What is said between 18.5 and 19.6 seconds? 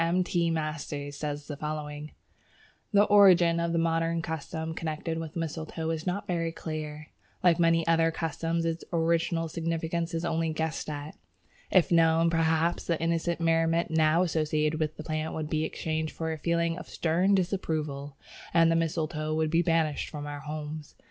and the mistletoe would